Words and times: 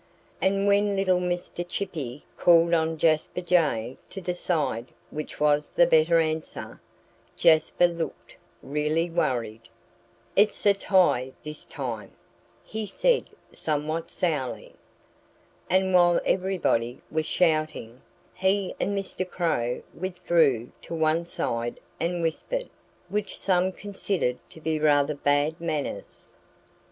And 0.41 0.65
when 0.65 0.95
little 0.95 1.19
Mr. 1.19 1.63
Chippy 1.69 2.25
called 2.35 2.73
on 2.73 2.97
Jasper 2.97 3.41
Jay 3.41 3.97
to 4.09 4.19
decide 4.19 4.87
which 5.11 5.39
was 5.39 5.69
the 5.69 5.85
better 5.85 6.17
answer, 6.19 6.81
Jasper 7.37 7.85
looked 7.85 8.35
really 8.63 9.11
worried. 9.11 9.61
"It's 10.35 10.65
a 10.65 10.73
tie 10.73 11.33
this 11.43 11.65
time," 11.65 12.09
he 12.63 12.87
said 12.87 13.29
somewhat 13.51 14.09
sourly. 14.09 14.73
And 15.69 15.93
while 15.93 16.19
everybody 16.25 16.99
was 17.11 17.27
shouting, 17.27 18.01
he 18.33 18.73
and 18.79 18.97
Mr. 18.97 19.29
Crow 19.29 19.83
withdrew 19.93 20.71
to 20.81 20.95
one 20.95 21.27
side 21.27 21.79
and 21.99 22.23
whispered, 22.23 22.71
which 23.09 23.37
some 23.37 23.71
considered 23.71 24.39
to 24.49 24.59
be 24.59 24.79
rather 24.79 25.13
bad 25.13 25.61
manners. 25.61 26.27